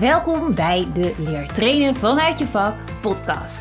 Welkom 0.00 0.54
bij 0.54 0.86
de 0.94 1.14
Leer 1.18 1.52
Trainen 1.52 1.96
vanuit 1.96 2.38
je 2.38 2.46
vak 2.46 2.74
podcast. 3.00 3.60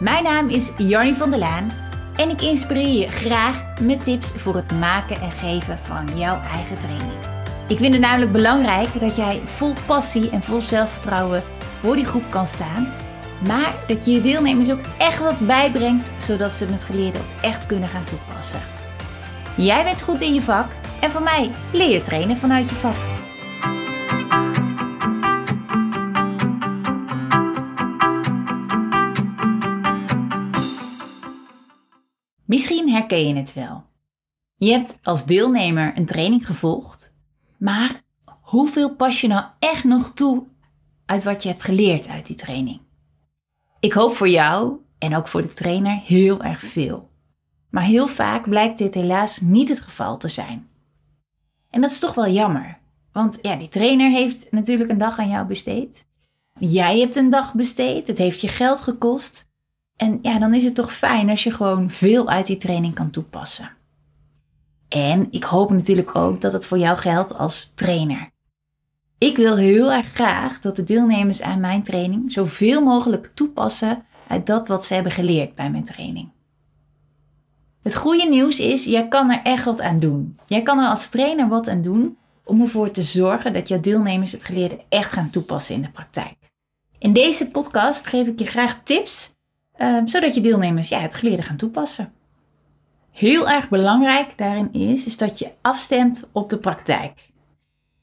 Mijn 0.00 0.24
naam 0.24 0.48
is 0.48 0.72
Jarnie 0.76 1.14
van 1.14 1.30
der 1.30 1.38
Laan 1.38 1.72
en 2.16 2.30
ik 2.30 2.42
inspireer 2.42 3.00
je 3.00 3.08
graag 3.08 3.80
met 3.80 4.04
tips 4.04 4.32
voor 4.36 4.54
het 4.54 4.72
maken 4.72 5.20
en 5.20 5.30
geven 5.30 5.78
van 5.78 6.18
jouw 6.18 6.40
eigen 6.40 6.78
training. 6.78 7.18
Ik 7.68 7.78
vind 7.78 7.92
het 7.92 8.02
namelijk 8.02 8.32
belangrijk 8.32 9.00
dat 9.00 9.16
jij 9.16 9.40
vol 9.44 9.72
passie 9.86 10.30
en 10.30 10.42
vol 10.42 10.60
zelfvertrouwen 10.60 11.42
voor 11.80 11.96
die 11.96 12.06
groep 12.06 12.30
kan 12.30 12.46
staan, 12.46 12.92
maar 13.46 13.74
dat 13.86 14.04
je 14.04 14.12
je 14.12 14.20
deelnemers 14.20 14.70
ook 14.70 14.84
echt 14.98 15.18
wat 15.18 15.46
bijbrengt 15.46 16.12
zodat 16.16 16.52
ze 16.52 16.66
het 16.66 16.84
geleerde 16.84 17.18
ook 17.18 17.42
echt 17.42 17.66
kunnen 17.66 17.88
gaan 17.88 18.04
toepassen. 18.04 18.60
Jij 19.56 19.84
bent 19.84 20.02
goed 20.02 20.20
in 20.20 20.34
je 20.34 20.42
vak 20.42 20.66
en 21.00 21.10
van 21.10 21.22
mij 21.22 21.50
leer 21.72 21.90
je 21.92 22.02
trainen 22.02 22.36
vanuit 22.36 22.68
je 22.68 22.74
vak. 22.74 23.17
Misschien 32.48 32.90
herken 32.90 33.28
je 33.28 33.34
het 33.34 33.54
wel. 33.54 33.84
Je 34.54 34.70
hebt 34.70 34.98
als 35.02 35.24
deelnemer 35.24 35.92
een 35.96 36.06
training 36.06 36.46
gevolgd, 36.46 37.14
maar 37.58 38.02
hoeveel 38.40 38.94
pas 38.94 39.20
je 39.20 39.28
nou 39.28 39.44
echt 39.58 39.84
nog 39.84 40.14
toe 40.14 40.46
uit 41.06 41.22
wat 41.22 41.42
je 41.42 41.48
hebt 41.48 41.62
geleerd 41.62 42.08
uit 42.08 42.26
die 42.26 42.36
training? 42.36 42.80
Ik 43.80 43.92
hoop 43.92 44.12
voor 44.12 44.28
jou 44.28 44.76
en 44.98 45.16
ook 45.16 45.28
voor 45.28 45.42
de 45.42 45.52
trainer 45.52 46.00
heel 46.04 46.42
erg 46.42 46.60
veel. 46.60 47.10
Maar 47.70 47.82
heel 47.82 48.06
vaak 48.06 48.48
blijkt 48.48 48.78
dit 48.78 48.94
helaas 48.94 49.40
niet 49.40 49.68
het 49.68 49.80
geval 49.80 50.16
te 50.18 50.28
zijn. 50.28 50.68
En 51.70 51.80
dat 51.80 51.90
is 51.90 51.98
toch 51.98 52.14
wel 52.14 52.28
jammer, 52.28 52.78
want 53.12 53.38
ja, 53.42 53.56
die 53.56 53.68
trainer 53.68 54.10
heeft 54.10 54.50
natuurlijk 54.50 54.90
een 54.90 54.98
dag 54.98 55.18
aan 55.18 55.30
jou 55.30 55.46
besteed. 55.46 56.06
Jij 56.58 56.98
hebt 56.98 57.16
een 57.16 57.30
dag 57.30 57.54
besteed, 57.54 58.06
het 58.06 58.18
heeft 58.18 58.40
je 58.40 58.48
geld 58.48 58.80
gekost. 58.80 59.47
En 59.98 60.18
ja, 60.22 60.38
dan 60.38 60.54
is 60.54 60.64
het 60.64 60.74
toch 60.74 60.94
fijn 60.94 61.30
als 61.30 61.44
je 61.44 61.50
gewoon 61.50 61.90
veel 61.90 62.28
uit 62.28 62.46
die 62.46 62.56
training 62.56 62.94
kan 62.94 63.10
toepassen. 63.10 63.70
En 64.88 65.26
ik 65.30 65.44
hoop 65.44 65.70
natuurlijk 65.70 66.14
ook 66.14 66.40
dat 66.40 66.52
het 66.52 66.66
voor 66.66 66.78
jou 66.78 66.98
geldt 66.98 67.34
als 67.34 67.72
trainer. 67.74 68.30
Ik 69.18 69.36
wil 69.36 69.56
heel 69.56 69.92
erg 69.92 70.06
graag 70.06 70.60
dat 70.60 70.76
de 70.76 70.84
deelnemers 70.84 71.42
aan 71.42 71.60
mijn 71.60 71.82
training 71.82 72.32
zoveel 72.32 72.84
mogelijk 72.84 73.30
toepassen 73.34 74.04
uit 74.28 74.46
dat 74.46 74.68
wat 74.68 74.86
ze 74.86 74.94
hebben 74.94 75.12
geleerd 75.12 75.54
bij 75.54 75.70
mijn 75.70 75.84
training. 75.84 76.30
Het 77.82 77.96
goede 77.96 78.28
nieuws 78.28 78.58
is, 78.58 78.84
jij 78.84 79.08
kan 79.08 79.30
er 79.30 79.40
echt 79.42 79.64
wat 79.64 79.80
aan 79.80 79.98
doen. 80.00 80.38
Jij 80.46 80.62
kan 80.62 80.78
er 80.78 80.88
als 80.88 81.08
trainer 81.08 81.48
wat 81.48 81.68
aan 81.68 81.82
doen 81.82 82.16
om 82.44 82.60
ervoor 82.60 82.90
te 82.90 83.02
zorgen 83.02 83.52
dat 83.52 83.68
jouw 83.68 83.80
deelnemers 83.80 84.32
het 84.32 84.44
geleerde 84.44 84.84
echt 84.88 85.12
gaan 85.12 85.30
toepassen 85.30 85.74
in 85.74 85.82
de 85.82 85.90
praktijk. 85.90 86.36
In 86.98 87.12
deze 87.12 87.50
podcast 87.50 88.06
geef 88.06 88.26
ik 88.26 88.38
je 88.38 88.46
graag 88.46 88.80
tips 88.82 89.36
Ehm, 89.78 90.06
zodat 90.06 90.34
je 90.34 90.40
deelnemers 90.40 90.88
ja, 90.88 90.98
het 90.98 91.14
geleerde 91.14 91.42
gaan 91.42 91.56
toepassen. 91.56 92.12
Heel 93.10 93.48
erg 93.48 93.68
belangrijk 93.68 94.32
daarin 94.36 94.72
is, 94.72 95.06
is 95.06 95.16
dat 95.16 95.38
je 95.38 95.50
afstemt 95.62 96.28
op 96.32 96.50
de 96.50 96.58
praktijk. 96.58 97.28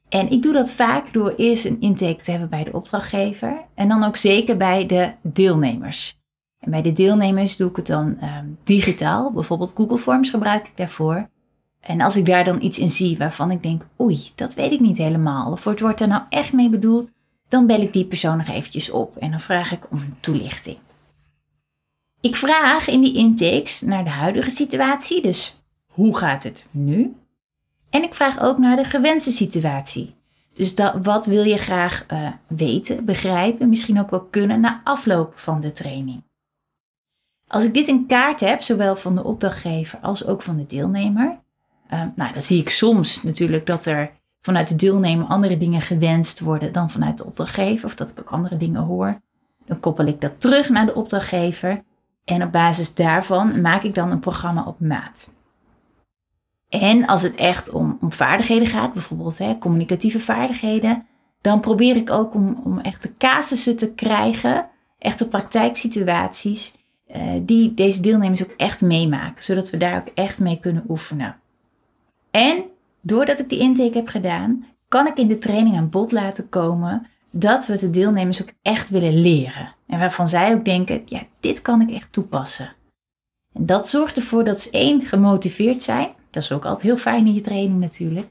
En 0.10 0.32
ik 0.32 0.42
doe 0.42 0.54
dat 0.54 0.72
vaak 0.72 1.14
door 1.14 1.34
eerst 1.38 1.66
een 1.66 1.82
intake 1.82 2.24
te 2.24 2.32
hebben 2.32 2.50
bij 2.50 2.64
de 2.64 2.74
opdrachtgever 2.74 3.66
en 3.74 3.88
dan 3.88 4.04
ook 4.04 4.18
zeker 4.18 4.58
bij 4.58 4.86
de 4.86 5.12
deelnemers. 5.22 6.18
En 6.60 6.72
bij 6.72 6.82
de 6.82 6.94
deelnemers 6.94 7.58
doe 7.58 7.70
ik 7.70 7.76
het 7.76 7.88
dan 7.88 8.18
ehm, 8.20 8.46
digitaal, 8.64 9.32
bijvoorbeeld 9.32 9.74
Google 9.76 9.98
Forms 9.98 10.30
gebruik 10.30 10.68
ik 10.68 10.78
daarvoor. 10.78 11.30
En 11.80 12.02
als 12.02 12.18
ik 12.18 12.26
daar 12.26 12.44
dan 12.44 12.62
iets 12.62 12.80
in 12.80 12.90
zie 12.90 13.18
waarvan 13.18 13.52
ik 13.52 13.64
denk, 13.64 13.88
oei, 14.02 14.32
dat 14.36 14.54
weet 14.54 14.72
ik 14.72 14.80
niet 14.80 14.98
helemaal, 14.98 15.52
of 15.52 15.64
wordt, 15.64 15.80
wordt 15.80 16.02
er 16.02 16.08
nou 16.08 16.22
echt 16.30 16.54
mee 16.54 16.70
bedoeld, 16.70 17.12
dan 17.48 17.68
bel 17.68 17.82
ik 17.82 17.94
die 17.94 18.06
persoon 18.06 18.38
nog 18.38 18.48
eventjes 18.48 18.90
op 18.92 19.18
en 19.18 19.32
dan 19.32 19.40
vraag 19.40 19.72
ik 19.72 19.92
om 19.92 19.98
een 19.98 20.18
toelichting. 20.20 20.78
Ik 22.26 22.36
vraag 22.36 22.88
in 22.88 23.02
die 23.02 23.16
intakes 23.16 23.82
naar 23.82 24.04
de 24.04 24.10
huidige 24.10 24.50
situatie, 24.50 25.22
dus 25.22 25.62
hoe 25.86 26.18
gaat 26.18 26.44
het 26.44 26.68
nu? 26.72 27.16
En 27.90 28.04
ik 28.04 28.14
vraag 28.14 28.40
ook 28.40 28.58
naar 28.58 28.76
de 28.76 28.84
gewenste 28.84 29.32
situatie. 29.32 30.16
Dus 30.54 30.76
dat, 30.76 30.94
wat 31.02 31.26
wil 31.26 31.44
je 31.44 31.58
graag 31.58 32.06
uh, 32.12 32.30
weten, 32.48 33.06
begrijpen, 33.06 33.70
misschien 33.70 34.00
ook 34.00 34.10
wel 34.10 34.24
kunnen 34.24 34.60
na 34.60 34.82
afloop 34.84 35.40
van 35.40 35.62
de 35.62 35.72
training? 35.72 36.24
Als 37.48 37.64
ik 37.66 37.74
dit 37.74 37.88
in 37.88 38.06
kaart 38.06 38.40
heb, 38.40 38.62
zowel 38.62 38.96
van 38.96 39.16
de 39.16 39.24
opdrachtgever 39.24 40.00
als 40.00 40.26
ook 40.26 40.42
van 40.42 40.58
de 40.58 40.66
deelnemer, 40.66 41.40
uh, 41.94 42.04
nou, 42.16 42.34
dan 42.34 42.42
zie 42.42 42.60
ik 42.60 42.70
soms 42.70 43.24
natuurlijk 43.24 43.66
dat 43.66 43.86
er 43.86 44.12
vanuit 44.42 44.68
de 44.68 44.76
deelnemer 44.76 45.28
andere 45.28 45.58
dingen 45.58 45.82
gewenst 45.82 46.40
worden 46.40 46.72
dan 46.72 46.90
vanuit 46.90 47.18
de 47.18 47.26
opdrachtgever, 47.26 47.86
of 47.86 47.96
dat 47.96 48.10
ik 48.10 48.20
ook 48.20 48.32
andere 48.32 48.58
dingen 48.58 48.82
hoor. 48.82 49.22
Dan 49.66 49.80
koppel 49.80 50.06
ik 50.06 50.22
dat 50.22 50.42
terug 50.42 50.70
naar 50.70 50.86
de 50.86 50.96
opdrachtgever 50.96 51.84
en 52.26 52.44
op 52.44 52.52
basis 52.52 52.94
daarvan 52.94 53.62
maak 53.62 53.84
ik 53.84 53.96
dan 53.96 54.12
een 54.12 54.20
programma 54.20 54.64
op 54.64 54.80
maat. 54.80 55.34
En 56.70 57.06
als 57.06 57.22
het 57.22 57.36
echt 57.36 57.70
om, 57.70 57.98
om 58.02 58.12
vaardigheden 58.12 58.68
gaat, 58.68 58.94
bijvoorbeeld 58.94 59.60
communicatieve 59.60 60.20
vaardigheden, 60.20 61.06
dan 61.42 61.60
probeer 61.60 61.96
ik 61.96 62.10
ook 62.10 62.34
om, 62.34 62.62
om 62.64 62.80
echte 62.80 63.14
casussen 63.18 63.78
te 63.78 63.94
krijgen, 63.94 64.68
echte 65.00 65.28
praktijksituaties, 65.28 66.76
uh, 67.16 67.34
die 67.42 67.74
deze 67.74 68.02
deelnemers 68.02 68.44
ook 68.44 68.54
echt 68.58 68.82
meemaken, 68.82 69.44
zodat 69.44 69.70
we 69.70 69.78
daar 69.78 69.98
ook 69.98 70.12
echt 70.14 70.40
mee 70.40 70.60
kunnen 70.60 70.84
oefenen. 70.90 71.36
En 72.32 72.64
doordat 73.02 73.40
ik 73.40 73.50
die 73.50 73.60
intake 73.60 73.98
heb 73.98 74.08
gedaan, 74.08 74.66
kan 74.88 75.08
ik 75.08 75.18
in 75.18 75.28
de 75.28 75.38
training 75.38 75.78
aan 75.78 75.90
bod 75.90 76.12
laten 76.12 76.50
komen 76.50 77.08
dat 77.32 77.66
we 77.66 77.78
de 77.78 77.90
deelnemers 77.90 78.42
ook 78.42 78.52
echt 78.62 78.90
willen 78.90 79.22
leren. 79.22 79.74
En 79.96 80.02
waarvan 80.02 80.30
zij 80.30 80.54
ook 80.54 80.66
denken, 80.66 81.02
ja, 81.06 81.24
dit 81.40 81.62
kan 81.62 81.82
ik 81.82 81.92
echt 81.92 82.14
toepassen. 82.14 82.74
En 83.54 83.66
dat 83.66 83.90
zorgt 83.90 84.18
ervoor 84.18 84.44
dat 84.44 84.62
ze 84.62 84.70
één, 84.70 85.06
gemotiveerd 85.06 85.84
zijn. 85.84 86.10
Dat 86.32 86.44
is 86.44 86.52
ook 86.52 86.66
altijd 86.66 86.84
heel 86.84 86.98
fijn 86.98 87.26
in 87.26 87.34
je 87.34 87.42
training 87.42 87.80
natuurlijk. 87.80 88.30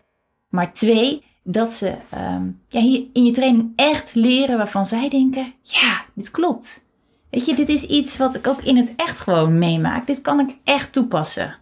Maar 0.49 0.73
twee, 0.73 1.25
dat 1.43 1.73
ze 1.73 1.95
um, 2.15 2.63
ja, 2.69 2.81
hier 2.81 3.05
in 3.13 3.25
je 3.25 3.31
training 3.31 3.73
echt 3.77 4.15
leren 4.15 4.57
waarvan 4.57 4.87
zij 4.87 5.09
denken, 5.09 5.55
ja, 5.63 6.05
dit 6.15 6.31
klopt. 6.31 6.87
Weet 7.31 7.47
je, 7.47 7.55
dit 7.55 7.69
is 7.69 7.87
iets 7.87 8.17
wat 8.17 8.35
ik 8.35 8.47
ook 8.47 8.63
in 8.63 8.77
het 8.77 8.93
echt 8.97 9.21
gewoon 9.21 9.59
meemaak. 9.59 10.07
Dit 10.07 10.21
kan 10.21 10.41
ik 10.41 10.57
echt 10.65 10.93
toepassen. 10.93 11.57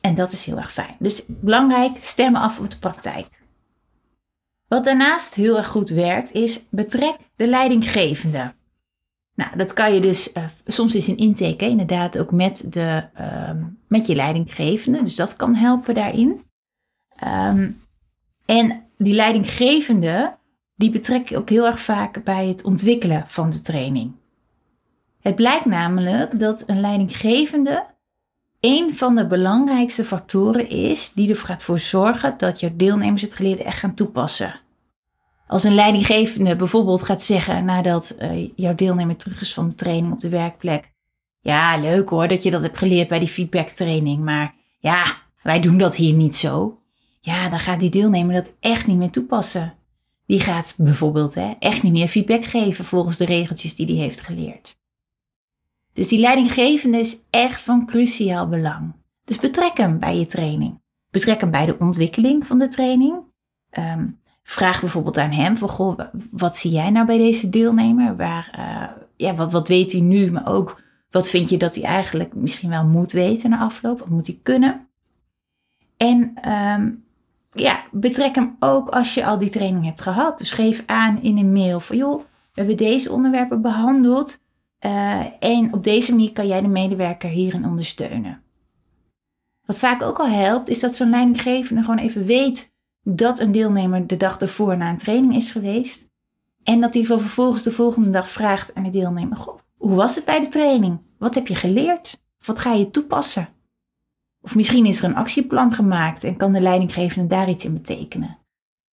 En 0.00 0.14
dat 0.14 0.32
is 0.32 0.44
heel 0.44 0.56
erg 0.56 0.72
fijn. 0.72 0.96
Dus 0.98 1.24
belangrijk, 1.28 1.92
stemmen 2.00 2.40
af 2.40 2.58
op 2.58 2.70
de 2.70 2.78
praktijk. 2.78 3.26
Wat 4.66 4.84
daarnaast 4.84 5.34
heel 5.34 5.56
erg 5.56 5.68
goed 5.68 5.88
werkt, 5.88 6.32
is 6.32 6.64
betrek 6.70 7.16
de 7.36 7.46
leidinggevende. 7.46 8.56
Nou, 9.38 9.56
dat 9.56 9.72
kan 9.72 9.94
je 9.94 10.00
dus, 10.00 10.32
uh, 10.32 10.44
soms 10.66 10.94
is 10.94 11.08
een 11.08 11.16
intake 11.16 11.68
inderdaad 11.68 12.18
ook 12.18 12.30
met, 12.30 12.66
de, 12.72 13.04
uh, 13.20 13.50
met 13.88 14.06
je 14.06 14.14
leidinggevende. 14.14 15.02
Dus 15.02 15.16
dat 15.16 15.36
kan 15.36 15.54
helpen 15.54 15.94
daarin. 15.94 16.42
Um, 17.24 17.80
en 18.46 18.82
die 18.96 19.14
leidinggevende, 19.14 20.36
die 20.74 20.90
betrek 20.90 21.28
je 21.28 21.36
ook 21.36 21.48
heel 21.48 21.66
erg 21.66 21.80
vaak 21.80 22.24
bij 22.24 22.46
het 22.46 22.64
ontwikkelen 22.64 23.24
van 23.26 23.50
de 23.50 23.60
training. 23.60 24.12
Het 25.20 25.34
blijkt 25.34 25.64
namelijk 25.64 26.40
dat 26.40 26.64
een 26.66 26.80
leidinggevende 26.80 27.86
een 28.60 28.94
van 28.94 29.14
de 29.14 29.26
belangrijkste 29.26 30.04
factoren 30.04 30.68
is 30.68 31.12
die 31.12 31.30
ervoor 31.30 31.56
gaat 31.58 31.80
zorgen 31.80 32.34
dat 32.38 32.60
je 32.60 32.76
deelnemers 32.76 33.22
het 33.22 33.34
geleerde 33.34 33.64
echt 33.64 33.78
gaan 33.78 33.94
toepassen. 33.94 34.60
Als 35.48 35.64
een 35.64 35.74
leidinggevende 35.74 36.56
bijvoorbeeld 36.56 37.02
gaat 37.02 37.22
zeggen 37.22 37.64
nadat 37.64 38.16
uh, 38.18 38.48
jouw 38.56 38.74
deelnemer 38.74 39.16
terug 39.16 39.40
is 39.40 39.54
van 39.54 39.68
de 39.68 39.74
training 39.74 40.12
op 40.12 40.20
de 40.20 40.28
werkplek. 40.28 40.92
Ja, 41.40 41.76
leuk 41.76 42.08
hoor 42.08 42.28
dat 42.28 42.42
je 42.42 42.50
dat 42.50 42.62
hebt 42.62 42.78
geleerd 42.78 43.08
bij 43.08 43.18
die 43.18 43.28
feedbacktraining, 43.28 44.24
maar 44.24 44.54
ja, 44.78 45.16
wij 45.42 45.60
doen 45.60 45.78
dat 45.78 45.96
hier 45.96 46.14
niet 46.14 46.36
zo. 46.36 46.78
Ja, 47.20 47.48
dan 47.48 47.60
gaat 47.60 47.80
die 47.80 47.90
deelnemer 47.90 48.34
dat 48.34 48.54
echt 48.60 48.86
niet 48.86 48.96
meer 48.96 49.10
toepassen. 49.10 49.74
Die 50.26 50.40
gaat 50.40 50.74
bijvoorbeeld 50.76 51.34
hè, 51.34 51.54
echt 51.58 51.82
niet 51.82 51.92
meer 51.92 52.08
feedback 52.08 52.44
geven 52.44 52.84
volgens 52.84 53.16
de 53.16 53.24
regeltjes 53.24 53.74
die 53.74 53.86
hij 53.86 53.94
heeft 53.94 54.20
geleerd. 54.20 54.76
Dus 55.92 56.08
die 56.08 56.18
leidinggevende 56.18 56.98
is 56.98 57.16
echt 57.30 57.60
van 57.60 57.86
cruciaal 57.86 58.48
belang. 58.48 58.92
Dus 59.24 59.38
betrek 59.38 59.76
hem 59.76 59.98
bij 59.98 60.18
je 60.18 60.26
training. 60.26 60.80
Betrek 61.10 61.40
hem 61.40 61.50
bij 61.50 61.66
de 61.66 61.78
ontwikkeling 61.78 62.46
van 62.46 62.58
de 62.58 62.68
training. 62.68 63.22
Um, 63.78 64.20
vraag 64.50 64.80
bijvoorbeeld 64.80 65.18
aan 65.18 65.30
hem 65.30 65.56
van, 65.56 65.68
goh, 65.68 65.98
wat 66.30 66.56
zie 66.56 66.70
jij 66.70 66.90
nou 66.90 67.06
bij 67.06 67.18
deze 67.18 67.48
deelnemer? 67.48 68.16
Waar, 68.16 68.54
uh, 68.58 69.02
ja, 69.16 69.34
wat, 69.34 69.52
wat 69.52 69.68
weet 69.68 69.92
hij 69.92 70.00
nu, 70.00 70.30
maar 70.30 70.48
ook 70.48 70.82
wat 71.10 71.30
vind 71.30 71.48
je 71.48 71.56
dat 71.56 71.74
hij 71.74 71.84
eigenlijk 71.84 72.34
misschien 72.34 72.70
wel 72.70 72.84
moet 72.84 73.12
weten 73.12 73.50
na 73.50 73.58
afloop? 73.58 73.98
Wat 73.98 74.08
moet 74.08 74.26
hij 74.26 74.38
kunnen? 74.42 74.88
En 75.96 76.50
um, 76.52 77.04
ja, 77.52 77.82
betrek 77.90 78.34
hem 78.34 78.56
ook 78.58 78.88
als 78.88 79.14
je 79.14 79.26
al 79.26 79.38
die 79.38 79.50
training 79.50 79.84
hebt 79.84 80.00
gehad. 80.00 80.38
Dus 80.38 80.52
geef 80.52 80.82
aan 80.86 81.22
in 81.22 81.38
een 81.38 81.52
mail 81.52 81.80
van, 81.80 81.96
joh, 81.96 82.18
we 82.18 82.24
hebben 82.54 82.76
deze 82.76 83.12
onderwerpen 83.12 83.62
behandeld. 83.62 84.40
Uh, 84.80 85.24
en 85.40 85.72
op 85.72 85.84
deze 85.84 86.10
manier 86.10 86.32
kan 86.32 86.46
jij 86.46 86.60
de 86.60 86.68
medewerker 86.68 87.30
hierin 87.30 87.64
ondersteunen. 87.64 88.42
Wat 89.64 89.78
vaak 89.78 90.02
ook 90.02 90.18
al 90.18 90.28
helpt, 90.28 90.68
is 90.68 90.80
dat 90.80 90.96
zo'n 90.96 91.10
leidinggevende 91.10 91.82
gewoon 91.82 91.98
even 91.98 92.24
weet 92.24 92.76
dat 93.14 93.40
een 93.40 93.52
deelnemer 93.52 94.06
de 94.06 94.16
dag 94.16 94.40
ervoor 94.40 94.76
na 94.76 94.90
een 94.90 94.96
training 94.96 95.34
is 95.34 95.50
geweest. 95.50 96.06
En 96.62 96.80
dat 96.80 96.94
hij 96.94 97.04
vervolgens 97.04 97.62
de 97.62 97.72
volgende 97.72 98.10
dag 98.10 98.30
vraagt 98.30 98.74
aan 98.74 98.82
de 98.82 98.90
deelnemer: 98.90 99.36
Goh, 99.36 99.58
hoe 99.76 99.94
was 99.94 100.14
het 100.14 100.24
bij 100.24 100.40
de 100.40 100.48
training? 100.48 101.00
Wat 101.18 101.34
heb 101.34 101.46
je 101.46 101.54
geleerd? 101.54 102.20
Wat 102.44 102.58
ga 102.58 102.72
je 102.72 102.90
toepassen? 102.90 103.48
Of 104.40 104.54
misschien 104.54 104.86
is 104.86 104.98
er 104.98 105.04
een 105.04 105.16
actieplan 105.16 105.72
gemaakt 105.72 106.24
en 106.24 106.36
kan 106.36 106.52
de 106.52 106.60
leidinggevende 106.60 107.28
daar 107.28 107.48
iets 107.48 107.64
in 107.64 107.72
betekenen. 107.72 108.38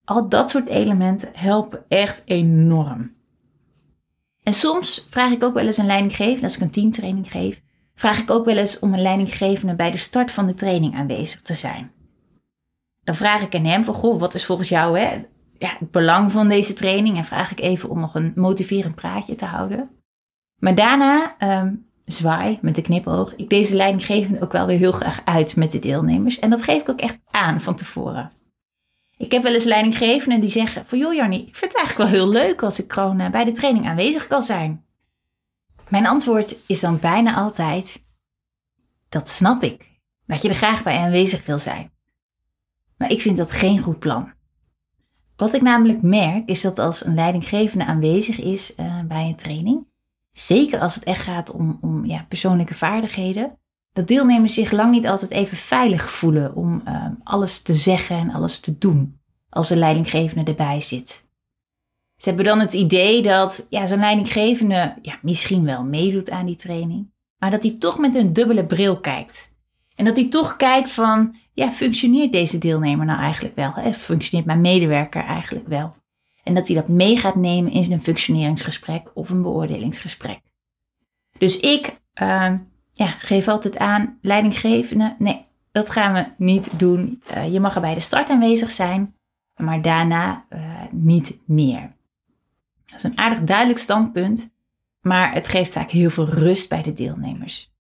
Al 0.04 0.30
dat 0.30 0.50
soort 0.50 0.70
elementen 0.70 1.30
helpen 1.34 1.84
echt 1.88 2.22
enorm. 2.26 3.14
En 4.44 4.54
soms 4.54 5.06
vraag 5.10 5.32
ik 5.32 5.44
ook 5.44 5.54
wel 5.54 5.66
eens 5.66 5.78
een 5.78 5.86
leidinggevende, 5.86 6.44
als 6.44 6.56
ik 6.56 6.62
een 6.62 6.70
teamtraining 6.70 7.32
geef, 7.32 7.62
vraag 7.96 8.20
ik 8.20 8.32
ook 8.32 8.46
wel 8.46 8.58
eens 8.58 8.80
om 8.80 8.94
een 8.94 9.02
leidinggevende 9.02 9.76
bij 9.76 9.92
de 9.92 9.98
start 9.98 10.32
van 10.32 10.48
de 10.48 10.54
training 10.54 10.96
aanwezig 10.96 11.42
te 11.42 11.54
zijn. 11.54 11.92
Dan 13.06 13.16
vraag 13.16 13.42
ik 13.42 13.56
aan 13.56 13.66
hem 13.66 13.84
van, 13.84 13.94
goh, 13.94 14.19
wat 14.19 14.34
is 14.34 14.46
volgens 14.46 14.69
jou 14.69 15.00
hè, 15.00 15.25
ja, 15.57 15.75
het 15.80 15.92
belang 15.92 16.31
van 16.31 16.50
deze 16.50 16.74
training? 16.74 17.18
En 17.18 17.25
vraag 17.25 17.52
ik 17.52 17.60
even 17.60 17.90
om 17.90 18.00
nog 18.00 18.16
een 18.16 18.34
motiverend 18.36 18.96
praatje 18.96 19.36
te 19.36 19.46
houden. 19.46 19.90
Maar 20.56 20.75
daarna 20.75 21.36
um, 21.40 21.86
zwaai 22.06 22.60
met 22.62 22.75
de 22.75 22.81
knipoog 22.81 23.36
ik 23.36 23.50
deze 23.50 23.75
leidinggevende 23.75 24.42
ook 24.42 24.52
wel 24.52 24.66
weer 24.66 24.78
heel 24.78 24.92
graag 24.92 25.22
uit 25.25 25.56
met 25.56 25.72
de 25.72 25.80
deelnemers. 25.80 26.40
En 26.40 26.50
dat 26.50 26.63
geef 26.63 26.81
ik 26.81 26.90
ook 26.90 27.00
echt 27.00 27.19
aan 27.31 27.62
van 27.62 27.75
tevoren. 27.75 28.31
Ik 29.18 29.31
heb 29.31 29.44
wel 29.44 29.54
eens 29.54 29.63
leidinggevenden 29.63 30.42
die 30.42 30.50
zeggen 30.50 30.86
van 30.86 30.98
joh 30.98 31.13
Jannie, 31.13 31.48
ik 31.48 31.56
vind 31.56 31.72
het 31.72 31.81
eigenlijk 31.81 32.12
wel 32.12 32.19
heel 32.19 32.31
leuk 32.31 32.63
als 32.63 32.84
ik 32.84 32.94
gewoon 32.94 33.19
eh, 33.19 33.30
bij 33.30 33.44
de 33.44 33.51
training 33.51 33.88
aanwezig 33.88 34.28
kan 34.28 34.42
zijn. 34.42 34.86
Mijn 35.90 36.08
antwoord 36.08 36.56
is 36.68 36.80
dan 36.80 37.00
bijna 37.00 37.36
altijd, 37.36 38.04
dat 39.10 39.30
snap 39.30 39.63
ik, 39.63 39.86
dat 40.25 40.42
je 40.42 40.50
er 40.50 40.56
graag 40.56 40.84
bij 40.84 40.98
aanwezig 40.98 41.46
wil 41.46 41.60
zijn. 41.60 41.92
Maar 42.98 43.12
ik 43.12 43.22
vind 43.22 43.38
dat 43.38 43.52
geen 43.52 43.80
goed 43.80 44.00
plan. 44.00 44.34
Wat 45.36 45.54
ik 45.54 45.62
namelijk 45.62 46.02
merk 46.02 46.50
is 46.50 46.62
dat 46.62 46.80
als 46.80 47.06
een 47.06 47.14
leidinggevende 47.14 47.86
aanwezig 47.86 48.40
is 48.40 48.74
uh, 48.80 49.00
bij 49.08 49.28
een 49.28 49.36
training, 49.36 49.88
zeker 50.32 50.80
als 50.80 50.96
het 50.96 51.04
echt 51.04 51.22
gaat 51.22 51.52
om, 51.52 51.78
om 51.82 52.06
ja, 52.06 52.26
persoonlijke 52.30 52.74
vaardigheden, 52.74 53.58
dat 53.94 54.08
deelnemers 54.08 54.54
zich 54.54 54.72
lang 54.72 54.92
niet 54.92 55.08
altijd 55.08 55.32
even 55.32 55.58
veilig 55.58 56.12
voelen 56.12 56.56
om 56.56 56.82
uh, 56.88 57.06
alles 57.24 57.62
te 57.62 57.74
zeggen 57.74 58.18
en 58.18 58.32
alles 58.32 58.60
te 58.60 58.78
doen 58.78 59.20
als 59.50 59.70
een 59.70 59.78
leidinggevende 59.78 60.52
erbij 60.52 60.82
zit. 60.82 61.28
Ze 62.16 62.28
hebben 62.28 62.46
dan 62.46 62.60
het 62.60 62.74
idee 62.74 63.22
dat 63.22 63.68
ja, 63.70 63.86
zo'n 63.86 64.00
leidinggevende 64.00 64.96
ja, 65.02 65.20
misschien 65.22 65.66
wel 65.66 65.84
meedoet 65.84 66.30
aan 66.30 66.46
die 66.46 66.56
training, 66.56 67.12
maar 67.38 67.52
dat 67.52 67.64
hij 67.64 67.76
toch 67.80 68.00
met 68.00 68.16
een 68.16 68.34
dubbele 68.34 68.66
bril 68.66 69.00
kijkt. 69.00 69.54
En 69.96 70.06
dat 70.06 70.16
hij 70.16 70.30
toch 70.30 70.56
kijkt 70.56 70.92
van, 70.92 71.36
ja, 71.54 71.72
functioneert 71.72 72.32
deze 72.32 72.58
deelnemer 72.58 73.06
nou 73.06 73.20
eigenlijk 73.20 73.56
wel? 73.56 73.94
Functioneert 73.94 74.48
mijn 74.48 74.62
medewerker 74.62 75.24
eigenlijk 75.24 75.68
wel? 75.68 75.96
En 76.44 76.54
dat 76.54 76.68
hij 76.68 76.76
dat 76.76 76.88
mee 76.88 77.18
gaat 77.18 77.36
nemen 77.36 77.72
in 77.72 77.92
een 77.92 78.04
functioneringsgesprek 78.04 79.12
of 79.14 79.30
een 79.30 79.42
beoordelingsgesprek. 79.42 80.40
Dus 81.38 81.60
ik 81.60 82.00
uh, 82.22 82.54
ja, 82.94 83.08
geef 83.20 83.48
altijd 83.48 83.78
aan, 83.78 84.18
leidinggevende, 84.22 85.16
nee, 85.20 85.46
dat 85.72 85.90
gaan 85.90 86.14
we 86.14 86.26
niet 86.38 86.80
doen. 86.80 87.22
Uh, 87.32 87.54
je 87.54 87.60
mag 87.60 87.76
er 87.76 87.82
bij 87.82 87.94
de 87.94 88.00
start 88.00 88.30
aanwezig 88.30 88.72
zijn, 88.72 89.16
maar 89.56 89.82
daarna 89.82 90.46
uh, 90.50 90.82
niet 90.92 91.40
meer. 91.46 91.96
Dat 92.86 92.96
is 92.96 93.04
een 93.04 93.18
aardig 93.18 93.44
duidelijk 93.44 93.80
standpunt, 93.80 94.54
maar 95.02 95.34
het 95.34 95.48
geeft 95.48 95.72
vaak 95.72 95.92
heel 95.92 96.10
veel 96.10 96.30
rust 96.30 96.70
bij 96.70 96.82
de 96.82 96.94
deelnemers. 96.94 97.75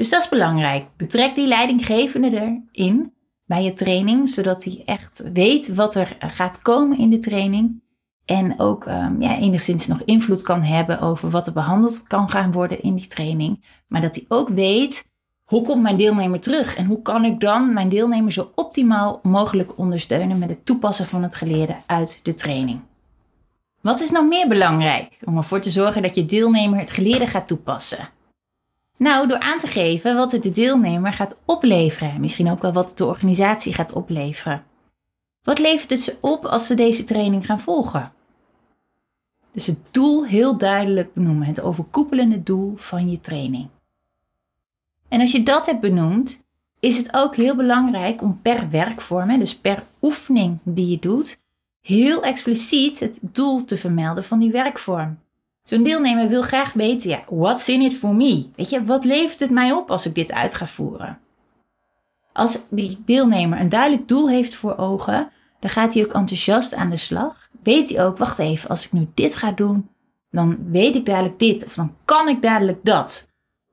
Dus 0.00 0.10
dat 0.10 0.22
is 0.22 0.28
belangrijk. 0.28 0.86
Betrek 0.96 1.34
die 1.34 1.46
leidinggevende 1.46 2.30
erin 2.72 3.12
bij 3.46 3.62
je 3.62 3.72
training, 3.72 4.28
zodat 4.28 4.64
hij 4.64 4.82
echt 4.84 5.22
weet 5.32 5.74
wat 5.74 5.94
er 5.94 6.16
gaat 6.18 6.62
komen 6.62 6.98
in 6.98 7.10
de 7.10 7.18
training. 7.18 7.82
En 8.24 8.60
ook 8.60 8.86
um, 8.86 9.22
ja, 9.22 9.38
enigszins 9.38 9.86
nog 9.86 10.02
invloed 10.04 10.42
kan 10.42 10.62
hebben 10.62 11.00
over 11.00 11.30
wat 11.30 11.46
er 11.46 11.52
behandeld 11.52 12.02
kan 12.02 12.30
gaan 12.30 12.52
worden 12.52 12.82
in 12.82 12.94
die 12.94 13.06
training. 13.06 13.64
Maar 13.88 14.00
dat 14.00 14.14
hij 14.14 14.24
ook 14.28 14.48
weet, 14.48 15.04
hoe 15.44 15.62
komt 15.62 15.82
mijn 15.82 15.96
deelnemer 15.96 16.40
terug? 16.40 16.76
En 16.76 16.86
hoe 16.86 17.02
kan 17.02 17.24
ik 17.24 17.40
dan 17.40 17.72
mijn 17.72 17.88
deelnemer 17.88 18.32
zo 18.32 18.52
optimaal 18.54 19.20
mogelijk 19.22 19.78
ondersteunen 19.78 20.38
met 20.38 20.48
het 20.48 20.66
toepassen 20.66 21.06
van 21.06 21.22
het 21.22 21.34
geleerde 21.34 21.76
uit 21.86 22.20
de 22.22 22.34
training? 22.34 22.80
Wat 23.80 24.00
is 24.00 24.10
nou 24.10 24.26
meer 24.26 24.48
belangrijk 24.48 25.18
om 25.24 25.36
ervoor 25.36 25.60
te 25.60 25.70
zorgen 25.70 26.02
dat 26.02 26.14
je 26.14 26.24
deelnemer 26.24 26.78
het 26.78 26.90
geleerde 26.90 27.26
gaat 27.26 27.48
toepassen? 27.48 28.08
Nou, 29.00 29.28
door 29.28 29.38
aan 29.38 29.58
te 29.58 29.66
geven 29.66 30.16
wat 30.16 30.32
het 30.32 30.42
de 30.42 30.50
deelnemer 30.50 31.12
gaat 31.12 31.36
opleveren. 31.44 32.20
Misschien 32.20 32.50
ook 32.50 32.62
wel 32.62 32.72
wat 32.72 32.98
de 32.98 33.06
organisatie 33.06 33.74
gaat 33.74 33.92
opleveren. 33.92 34.64
Wat 35.42 35.58
levert 35.58 35.90
het 35.90 36.00
ze 36.00 36.16
op 36.20 36.44
als 36.44 36.66
ze 36.66 36.74
deze 36.74 37.04
training 37.04 37.46
gaan 37.46 37.60
volgen? 37.60 38.12
Dus 39.52 39.66
het 39.66 39.78
doel 39.90 40.26
heel 40.26 40.58
duidelijk 40.58 41.14
benoemen, 41.14 41.46
het 41.46 41.60
overkoepelende 41.60 42.42
doel 42.42 42.76
van 42.76 43.10
je 43.10 43.20
training. 43.20 43.68
En 45.08 45.20
als 45.20 45.32
je 45.32 45.42
dat 45.42 45.66
hebt 45.66 45.80
benoemd, 45.80 46.42
is 46.80 46.96
het 46.96 47.14
ook 47.14 47.36
heel 47.36 47.56
belangrijk 47.56 48.22
om 48.22 48.40
per 48.42 48.70
werkvorm, 48.70 49.38
dus 49.38 49.56
per 49.56 49.84
oefening 50.02 50.58
die 50.62 50.88
je 50.88 50.98
doet, 50.98 51.40
heel 51.80 52.22
expliciet 52.22 53.00
het 53.00 53.18
doel 53.22 53.64
te 53.64 53.76
vermelden 53.76 54.24
van 54.24 54.38
die 54.38 54.50
werkvorm. 54.50 55.18
Zo'n 55.62 55.82
deelnemer 55.82 56.28
wil 56.28 56.42
graag 56.42 56.72
weten, 56.72 57.10
ja, 57.10 57.24
what's 57.28 57.68
in 57.68 57.82
it 57.82 57.94
for 57.94 58.14
me? 58.14 58.50
Weet 58.56 58.70
je, 58.70 58.84
wat 58.84 59.04
levert 59.04 59.40
het 59.40 59.50
mij 59.50 59.72
op 59.72 59.90
als 59.90 60.06
ik 60.06 60.14
dit 60.14 60.32
uit 60.32 60.54
ga 60.54 60.66
voeren? 60.66 61.18
Als 62.32 62.58
die 62.70 63.02
deelnemer 63.04 63.60
een 63.60 63.68
duidelijk 63.68 64.08
doel 64.08 64.28
heeft 64.28 64.54
voor 64.54 64.76
ogen, 64.76 65.30
dan 65.60 65.70
gaat 65.70 65.94
hij 65.94 66.04
ook 66.04 66.12
enthousiast 66.12 66.74
aan 66.74 66.90
de 66.90 66.96
slag. 66.96 67.48
Weet 67.62 67.90
hij 67.90 68.04
ook, 68.04 68.18
wacht 68.18 68.38
even, 68.38 68.68
als 68.68 68.84
ik 68.84 68.92
nu 68.92 69.08
dit 69.14 69.36
ga 69.36 69.52
doen, 69.52 69.88
dan 70.30 70.70
weet 70.70 70.94
ik 70.94 71.06
dadelijk 71.06 71.38
dit 71.38 71.64
of 71.64 71.74
dan 71.74 71.96
kan 72.04 72.28
ik 72.28 72.42
dadelijk 72.42 72.84
dat. 72.84 73.28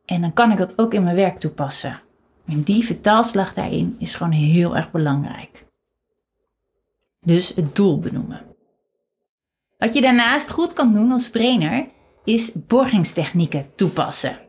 En 0.05 0.21
dan 0.21 0.33
kan 0.33 0.51
ik 0.51 0.57
dat 0.57 0.77
ook 0.77 0.93
in 0.93 1.03
mijn 1.03 1.15
werk 1.15 1.39
toepassen. 1.39 1.99
En 2.45 2.63
die 2.63 2.85
vertaalslag 2.85 3.53
daarin 3.53 3.95
is 3.99 4.15
gewoon 4.15 4.33
heel 4.33 4.75
erg 4.75 4.91
belangrijk. 4.91 5.65
Dus 7.19 7.53
het 7.55 7.75
doel 7.75 7.99
benoemen. 7.99 8.56
Wat 9.77 9.93
je 9.93 10.01
daarnaast 10.01 10.51
goed 10.51 10.73
kan 10.73 10.93
doen 10.93 11.11
als 11.11 11.29
trainer, 11.29 11.87
is 12.23 12.51
borgingstechnieken 12.67 13.75
toepassen. 13.75 14.39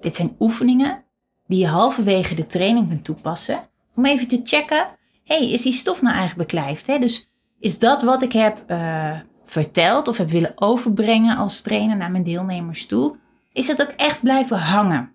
Dit 0.00 0.16
zijn 0.16 0.36
oefeningen 0.38 1.04
die 1.46 1.58
je 1.58 1.66
halverwege 1.66 2.34
de 2.34 2.46
training 2.46 2.88
kunt 2.88 3.04
toepassen 3.04 3.60
om 3.94 4.06
even 4.06 4.28
te 4.28 4.40
checken, 4.44 4.86
hey, 5.24 5.50
is 5.50 5.62
die 5.62 5.72
stof 5.72 6.02
nou 6.02 6.16
eigenlijk 6.16 6.50
beklijfd? 6.50 6.86
Hè? 6.86 6.98
Dus 6.98 7.30
is 7.58 7.78
dat 7.78 8.02
wat 8.02 8.22
ik 8.22 8.32
heb 8.32 8.64
uh, 8.70 9.18
verteld 9.44 10.08
of 10.08 10.16
heb 10.16 10.30
willen 10.30 10.52
overbrengen 10.54 11.36
als 11.36 11.62
trainer 11.62 11.96
naar 11.96 12.10
mijn 12.10 12.24
deelnemers 12.24 12.86
toe, 12.86 13.16
is 13.52 13.66
dat 13.66 13.82
ook 13.82 13.92
echt 13.96 14.20
blijven 14.22 14.58
hangen? 14.58 15.12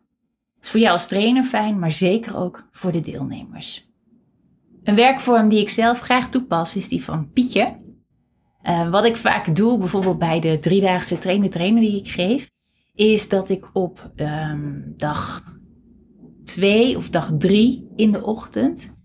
Dat 0.56 0.64
is 0.64 0.70
voor 0.70 0.80
jou 0.80 0.94
als 0.94 1.08
trainer 1.08 1.44
fijn, 1.44 1.80
maar 1.80 1.92
zeker 1.92 2.38
ook 2.38 2.68
voor 2.72 2.92
de 2.92 3.02
deelnemers. 3.02 3.88
Een 4.84 4.96
werkvorm 4.96 5.50
die 5.50 5.60
ik 5.60 5.70
zelf 5.70 6.00
graag 6.00 6.30
toepas 6.30 6.76
is 6.76 6.88
die 6.88 7.04
van 7.04 7.32
Pietje. 7.32 7.82
Uh, 8.64 8.90
wat 8.90 9.06
ik 9.06 9.18
vaak 9.18 9.56
doe, 9.56 9.78
bijvoorbeeld 9.80 10.20
bij 10.20 10.40
de 10.40 10.60
driedaagse 10.60 11.18
trainer-trainer 11.18 11.82
die 11.82 12.00
ik 12.00 12.08
geef, 12.08 12.50
is 12.94 13.30
dat 13.30 13.50
ik 13.50 13.70
op 13.74 14.12
um, 14.16 14.94
dag 14.98 15.44
twee 16.44 16.98
of 16.98 17.10
dag 17.10 17.32
drie 17.38 17.88
in 17.96 18.12
de 18.12 18.24
ochtend, 18.24 19.02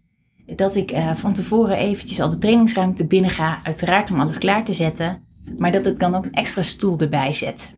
dat 0.56 0.74
ik 0.74 0.92
uh, 0.92 1.14
van 1.14 1.32
tevoren 1.32 1.76
eventjes 1.76 2.20
al 2.20 2.28
de 2.28 2.38
trainingsruimte 2.38 3.06
binnen 3.06 3.30
ga, 3.30 3.60
uiteraard 3.62 4.10
om 4.10 4.20
alles 4.20 4.38
klaar 4.38 4.64
te 4.64 4.74
zetten, 4.74 5.22
maar 5.56 5.72
dat 5.72 5.86
ik 5.86 5.98
dan 5.98 6.14
ook 6.14 6.24
een 6.24 6.32
extra 6.32 6.62
stoel 6.62 6.98
erbij 6.98 7.32
zet. 7.32 7.76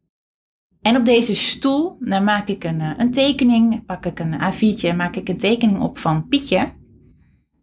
En 0.81 0.97
op 0.97 1.05
deze 1.05 1.37
stoel, 1.37 1.97
dan 2.01 2.25
maak 2.25 2.49
ik 2.49 2.65
een, 2.65 2.81
uh, 2.81 2.93
een 2.97 3.13
tekening, 3.13 3.85
pak 3.87 4.07
ik 4.07 4.19
een 4.19 4.35
A4'tje 4.35 4.89
en 4.89 4.97
maak 4.97 5.17
ik 5.17 5.29
een 5.29 5.39
tekening 5.39 5.81
op 5.81 5.99
van 5.99 6.29
Pietje. 6.29 6.73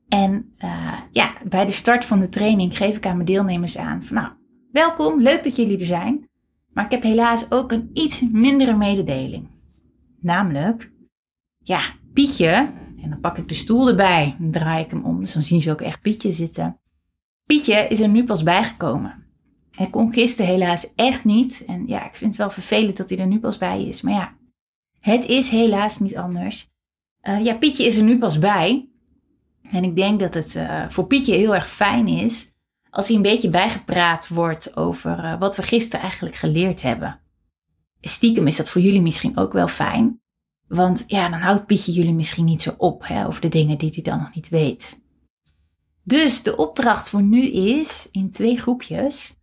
En 0.07 0.53
uh, 0.59 0.99
ja, 1.11 1.33
bij 1.49 1.65
de 1.65 1.71
start 1.71 2.05
van 2.05 2.19
de 2.19 2.29
training 2.29 2.77
geef 2.77 2.95
ik 2.95 3.05
aan 3.05 3.15
mijn 3.15 3.27
deelnemers 3.27 3.77
aan 3.77 4.03
van 4.03 4.15
nou, 4.15 4.29
welkom, 4.71 5.21
leuk 5.21 5.43
dat 5.43 5.55
jullie 5.55 5.79
er 5.79 5.85
zijn. 5.85 6.29
Maar 6.73 6.85
ik 6.85 6.91
heb 6.91 7.03
helaas 7.03 7.51
ook 7.51 7.71
een 7.71 7.89
iets 7.93 8.21
mindere 8.31 8.75
mededeling. 8.75 9.47
Namelijk, 10.19 10.91
ja, 11.63 11.81
Pietje, 12.13 12.51
en 13.01 13.09
dan 13.09 13.19
pak 13.19 13.37
ik 13.37 13.47
de 13.47 13.53
stoel 13.53 13.87
erbij, 13.87 14.35
dan 14.39 14.51
draai 14.51 14.83
ik 14.83 14.91
hem 14.91 15.05
om, 15.05 15.19
dus 15.19 15.33
dan 15.33 15.43
zien 15.43 15.61
ze 15.61 15.71
ook 15.71 15.81
echt 15.81 16.01
Pietje 16.01 16.31
zitten. 16.31 16.79
Pietje 17.45 17.87
is 17.87 17.99
er 17.99 18.09
nu 18.09 18.23
pas 18.23 18.43
bijgekomen. 18.43 19.25
Hij 19.71 19.89
kon 19.89 20.13
gisteren 20.13 20.51
helaas 20.51 20.93
echt 20.95 21.25
niet. 21.25 21.63
En 21.67 21.87
ja, 21.87 22.05
ik 22.05 22.15
vind 22.15 22.29
het 22.29 22.39
wel 22.39 22.49
vervelend 22.49 22.97
dat 22.97 23.09
hij 23.09 23.19
er 23.19 23.27
nu 23.27 23.39
pas 23.39 23.57
bij 23.57 23.83
is. 23.83 24.01
Maar 24.01 24.13
ja, 24.13 24.37
het 24.99 25.25
is 25.25 25.49
helaas 25.49 25.99
niet 25.99 26.15
anders. 26.15 26.69
Uh, 27.21 27.43
ja, 27.43 27.57
Pietje 27.57 27.85
is 27.85 27.97
er 27.97 28.03
nu 28.03 28.17
pas 28.17 28.39
bij. 28.39 28.89
En 29.71 29.83
ik 29.83 29.95
denk 29.95 30.19
dat 30.19 30.33
het 30.33 30.55
uh, 30.55 30.89
voor 30.89 31.07
Pietje 31.07 31.35
heel 31.35 31.55
erg 31.55 31.69
fijn 31.69 32.07
is 32.07 32.51
als 32.89 33.07
hij 33.07 33.15
een 33.15 33.21
beetje 33.21 33.49
bijgepraat 33.49 34.27
wordt 34.27 34.75
over 34.75 35.23
uh, 35.23 35.39
wat 35.39 35.55
we 35.55 35.61
gisteren 35.61 36.01
eigenlijk 36.01 36.35
geleerd 36.35 36.81
hebben. 36.81 37.19
Stiekem 38.01 38.47
is 38.47 38.55
dat 38.55 38.69
voor 38.69 38.81
jullie 38.81 39.01
misschien 39.01 39.37
ook 39.37 39.53
wel 39.53 39.67
fijn. 39.67 40.21
Want 40.67 41.03
ja, 41.07 41.29
dan 41.29 41.39
houdt 41.39 41.65
Pietje 41.65 41.91
jullie 41.91 42.13
misschien 42.13 42.45
niet 42.45 42.61
zo 42.61 42.73
op 42.77 43.07
hè, 43.07 43.27
over 43.27 43.41
de 43.41 43.47
dingen 43.47 43.77
die 43.77 43.91
hij 43.93 44.03
dan 44.03 44.19
nog 44.19 44.35
niet 44.35 44.49
weet. 44.49 44.99
Dus 46.03 46.43
de 46.43 46.55
opdracht 46.55 47.09
voor 47.09 47.23
nu 47.23 47.51
is, 47.51 48.07
in 48.11 48.31
twee 48.31 48.57
groepjes, 48.57 49.35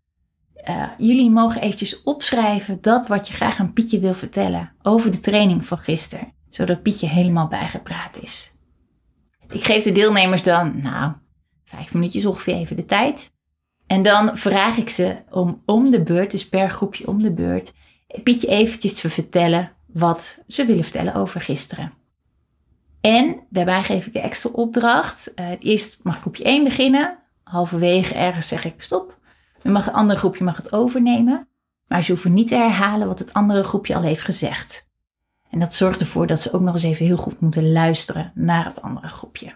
uh, 0.68 0.88
jullie 0.98 1.30
mogen 1.30 1.60
eventjes 1.60 2.02
opschrijven 2.02 2.80
dat 2.80 3.06
wat 3.06 3.28
je 3.28 3.34
graag 3.34 3.58
aan 3.58 3.72
Pietje 3.72 3.98
wil 3.98 4.14
vertellen 4.14 4.72
over 4.82 5.10
de 5.10 5.20
training 5.20 5.66
van 5.66 5.78
gisteren. 5.78 6.32
Zodat 6.48 6.82
Pietje 6.82 7.06
helemaal 7.06 7.48
bijgepraat 7.48 8.22
is. 8.22 8.53
Ik 9.54 9.64
geef 9.64 9.84
de 9.84 9.92
deelnemers 9.92 10.42
dan, 10.42 10.80
nou, 10.82 11.12
vijf 11.64 11.94
minuutjes 11.94 12.26
ongeveer 12.26 12.54
even 12.54 12.76
de 12.76 12.84
tijd. 12.84 13.32
En 13.86 14.02
dan 14.02 14.38
vraag 14.38 14.76
ik 14.76 14.88
ze 14.88 15.16
om 15.30 15.62
om 15.66 15.90
de 15.90 16.02
beurt, 16.02 16.30
dus 16.30 16.48
per 16.48 16.70
groepje 16.70 17.06
om 17.06 17.22
de 17.22 17.32
beurt, 17.32 17.72
Pietje 18.22 18.46
eventjes 18.46 18.94
te 19.00 19.10
vertellen 19.10 19.72
wat 19.86 20.38
ze 20.46 20.64
willen 20.64 20.84
vertellen 20.84 21.14
over 21.14 21.40
gisteren. 21.40 21.92
En 23.00 23.40
daarbij 23.50 23.82
geef 23.82 24.06
ik 24.06 24.12
de 24.12 24.20
extra 24.20 24.50
opdracht. 24.50 25.32
Uh, 25.36 25.50
eerst 25.58 26.00
mag 26.02 26.20
groepje 26.20 26.44
1 26.44 26.64
beginnen. 26.64 27.18
Halverwege 27.42 28.14
ergens 28.14 28.48
zeg 28.48 28.64
ik 28.64 28.82
stop. 28.82 29.18
Dan 29.62 29.72
mag 29.72 29.86
een 29.86 29.92
andere 29.92 30.18
groepje 30.18 30.44
mag 30.44 30.56
het 30.56 30.72
overnemen. 30.72 31.48
Maar 31.86 32.02
ze 32.02 32.12
hoeven 32.12 32.34
niet 32.34 32.48
te 32.48 32.54
herhalen 32.54 33.06
wat 33.06 33.18
het 33.18 33.32
andere 33.32 33.62
groepje 33.62 33.94
al 33.94 34.02
heeft 34.02 34.22
gezegd. 34.22 34.88
En 35.54 35.60
dat 35.60 35.74
zorgt 35.74 36.00
ervoor 36.00 36.26
dat 36.26 36.40
ze 36.40 36.52
ook 36.52 36.60
nog 36.60 36.74
eens 36.74 36.82
even 36.82 37.06
heel 37.06 37.16
goed 37.16 37.40
moeten 37.40 37.72
luisteren 37.72 38.32
naar 38.34 38.64
het 38.64 38.82
andere 38.82 39.08
groepje. 39.08 39.54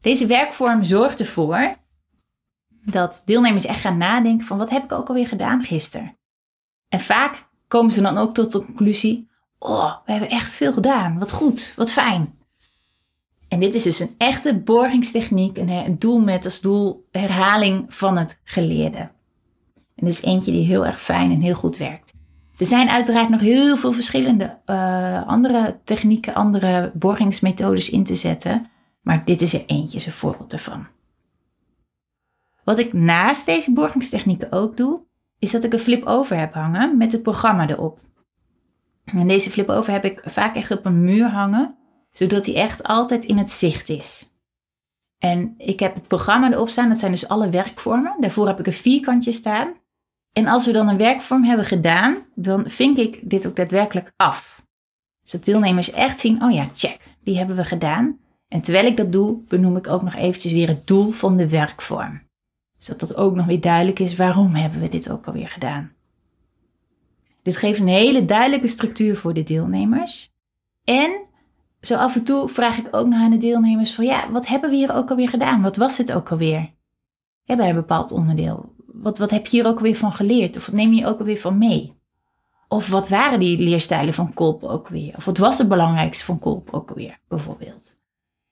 Deze 0.00 0.26
werkvorm 0.26 0.82
zorgt 0.82 1.20
ervoor 1.20 1.76
dat 2.68 3.22
deelnemers 3.24 3.64
echt 3.64 3.80
gaan 3.80 3.96
nadenken 3.96 4.46
van 4.46 4.58
wat 4.58 4.70
heb 4.70 4.84
ik 4.84 4.92
ook 4.92 5.08
alweer 5.08 5.26
gedaan 5.26 5.62
gisteren. 5.64 6.16
En 6.88 7.00
vaak 7.00 7.48
komen 7.68 7.92
ze 7.92 8.00
dan 8.00 8.18
ook 8.18 8.34
tot 8.34 8.52
de 8.52 8.64
conclusie, 8.64 9.28
oh, 9.58 9.96
we 10.04 10.10
hebben 10.10 10.30
echt 10.30 10.52
veel 10.52 10.72
gedaan. 10.72 11.18
Wat 11.18 11.32
goed, 11.32 11.72
wat 11.76 11.92
fijn. 11.92 12.38
En 13.48 13.60
dit 13.60 13.74
is 13.74 13.82
dus 13.82 13.98
een 13.98 14.14
echte 14.18 14.58
borgingstechniek, 14.58 15.58
een 15.58 15.98
doel 15.98 16.20
met 16.20 16.44
als 16.44 16.60
doel 16.60 17.08
herhaling 17.10 17.94
van 17.94 18.16
het 18.16 18.40
geleerde. 18.44 18.98
En 19.94 20.06
dit 20.06 20.12
is 20.12 20.22
eentje 20.22 20.52
die 20.52 20.66
heel 20.66 20.86
erg 20.86 21.00
fijn 21.00 21.30
en 21.30 21.40
heel 21.40 21.54
goed 21.54 21.76
werkt. 21.76 22.07
Er 22.58 22.66
zijn 22.66 22.88
uiteraard 22.88 23.28
nog 23.28 23.40
heel 23.40 23.76
veel 23.76 23.92
verschillende 23.92 24.58
uh, 24.66 25.26
andere 25.26 25.78
technieken, 25.84 26.34
andere 26.34 26.92
borgingsmethodes 26.94 27.90
in 27.90 28.04
te 28.04 28.14
zetten. 28.14 28.66
Maar 29.02 29.24
dit 29.24 29.40
is 29.40 29.54
er 29.54 29.64
eentje, 29.66 30.06
een 30.06 30.12
voorbeeld 30.12 30.52
ervan. 30.52 30.86
Wat 32.64 32.78
ik 32.78 32.92
naast 32.92 33.46
deze 33.46 33.72
borgingstechnieken 33.72 34.52
ook 34.52 34.76
doe, 34.76 35.00
is 35.38 35.50
dat 35.50 35.64
ik 35.64 35.72
een 35.72 35.78
flip-over 35.78 36.38
heb 36.38 36.54
hangen 36.54 36.96
met 36.96 37.12
het 37.12 37.22
programma 37.22 37.68
erop. 37.68 38.00
En 39.04 39.28
deze 39.28 39.50
flip-over 39.50 39.92
heb 39.92 40.04
ik 40.04 40.22
vaak 40.24 40.56
echt 40.56 40.70
op 40.70 40.86
een 40.86 41.04
muur 41.04 41.28
hangen, 41.28 41.76
zodat 42.10 42.46
hij 42.46 42.54
echt 42.54 42.82
altijd 42.82 43.24
in 43.24 43.38
het 43.38 43.50
zicht 43.50 43.88
is. 43.88 44.30
En 45.18 45.54
ik 45.58 45.80
heb 45.80 45.94
het 45.94 46.06
programma 46.06 46.52
erop 46.52 46.68
staan, 46.68 46.88
dat 46.88 46.98
zijn 46.98 47.12
dus 47.12 47.28
alle 47.28 47.48
werkvormen. 47.48 48.16
Daarvoor 48.20 48.46
heb 48.46 48.58
ik 48.58 48.66
een 48.66 48.72
vierkantje 48.72 49.32
staan. 49.32 49.74
En 50.38 50.46
als 50.46 50.66
we 50.66 50.72
dan 50.72 50.88
een 50.88 50.96
werkvorm 50.96 51.44
hebben 51.44 51.66
gedaan, 51.66 52.16
dan 52.34 52.70
vink 52.70 52.96
ik 52.96 53.20
dit 53.22 53.46
ook 53.46 53.56
daadwerkelijk 53.56 54.12
af. 54.16 54.62
Zodat 55.22 55.46
deelnemers 55.46 55.90
echt 55.90 56.20
zien, 56.20 56.42
oh 56.42 56.52
ja, 56.52 56.68
check, 56.74 56.98
die 57.24 57.36
hebben 57.38 57.56
we 57.56 57.64
gedaan. 57.64 58.18
En 58.48 58.60
terwijl 58.60 58.86
ik 58.86 58.96
dat 58.96 59.12
doe, 59.12 59.38
benoem 59.48 59.76
ik 59.76 59.86
ook 59.86 60.02
nog 60.02 60.14
eventjes 60.14 60.52
weer 60.52 60.68
het 60.68 60.86
doel 60.86 61.10
van 61.10 61.36
de 61.36 61.48
werkvorm. 61.48 62.22
Zodat 62.76 63.00
dat 63.00 63.16
ook 63.16 63.34
nog 63.34 63.46
weer 63.46 63.60
duidelijk 63.60 63.98
is, 63.98 64.16
waarom 64.16 64.54
hebben 64.54 64.80
we 64.80 64.88
dit 64.88 65.10
ook 65.10 65.26
alweer 65.26 65.48
gedaan. 65.48 65.92
Dit 67.42 67.56
geeft 67.56 67.80
een 67.80 67.88
hele 67.88 68.24
duidelijke 68.24 68.68
structuur 68.68 69.16
voor 69.16 69.34
de 69.34 69.42
deelnemers. 69.42 70.30
En 70.84 71.20
zo 71.80 71.94
af 71.94 72.14
en 72.14 72.24
toe 72.24 72.48
vraag 72.48 72.78
ik 72.78 72.96
ook 72.96 73.06
nog 73.06 73.20
aan 73.20 73.30
de 73.30 73.36
deelnemers 73.36 73.94
van 73.94 74.04
ja, 74.04 74.30
wat 74.30 74.46
hebben 74.46 74.70
we 74.70 74.76
hier 74.76 74.94
ook 74.94 75.10
alweer 75.10 75.28
gedaan? 75.28 75.62
Wat 75.62 75.76
was 75.76 75.98
het 75.98 76.12
ook 76.12 76.30
alweer? 76.30 76.70
Ja, 77.42 77.56
bij 77.56 77.68
een 77.68 77.74
bepaald 77.74 78.12
onderdeel. 78.12 78.76
Wat, 79.02 79.18
wat 79.18 79.30
heb 79.30 79.46
je 79.46 79.56
hier 79.56 79.66
ook 79.66 79.76
alweer 79.76 79.96
van 79.96 80.12
geleerd? 80.12 80.56
Of 80.56 80.66
wat 80.66 80.74
neem 80.74 80.92
je 80.92 81.06
ook 81.06 81.18
alweer 81.18 81.38
van 81.38 81.58
mee? 81.58 81.96
Of 82.68 82.88
wat 82.88 83.08
waren 83.08 83.40
die 83.40 83.58
leerstijlen 83.58 84.14
van 84.14 84.34
Kolp 84.34 84.64
ook 84.64 84.88
weer? 84.88 85.14
Of 85.16 85.24
wat 85.24 85.38
was 85.38 85.58
het 85.58 85.68
belangrijkste 85.68 86.24
van 86.24 86.38
Kolp 86.38 86.68
ook 86.70 86.92
weer, 86.94 87.18
bijvoorbeeld? 87.28 87.96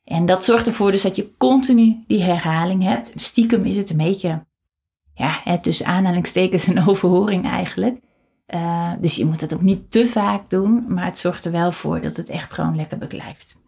En 0.04 0.26
dat 0.26 0.44
zorgt 0.44 0.66
ervoor 0.66 0.90
dus 0.90 1.02
dat 1.02 1.16
je 1.16 1.36
continu 1.36 2.04
die 2.06 2.22
herhaling 2.22 2.82
hebt. 2.82 3.12
Stiekem 3.14 3.64
is 3.64 3.76
het 3.76 3.90
een 3.90 3.96
beetje, 3.96 4.44
ja, 5.14 5.40
het 5.44 5.62
tussen 5.62 5.86
aanhalingstekens 5.86 6.66
een 6.66 6.86
overhoring 6.88 7.44
eigenlijk. 7.44 7.98
Uh, 8.54 8.92
dus 9.00 9.16
je 9.16 9.24
moet 9.24 9.40
het 9.40 9.54
ook 9.54 9.62
niet 9.62 9.90
te 9.90 10.06
vaak 10.06 10.50
doen, 10.50 10.84
maar 10.88 11.04
het 11.04 11.18
zorgt 11.18 11.44
er 11.44 11.52
wel 11.52 11.72
voor 11.72 12.00
dat 12.00 12.16
het 12.16 12.28
echt 12.28 12.52
gewoon 12.52 12.76
lekker 12.76 12.98
beklijft. 12.98 13.64